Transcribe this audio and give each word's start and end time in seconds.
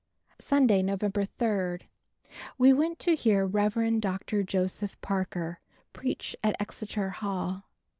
Sunday, 0.39 0.81
November 0.81 1.25
3. 1.25 1.87
We 2.57 2.73
went 2.73 2.97
to 2.97 3.15
hear 3.15 3.45
Rev. 3.45 3.99
Dr. 4.01 4.41
Joseph 4.41 4.99
Parker 5.01 5.59
preach 5.93 6.35
at 6.43 6.59
Exeter 6.59 7.11
Hall. 7.11 7.65